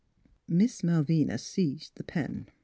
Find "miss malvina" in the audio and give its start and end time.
0.47-1.37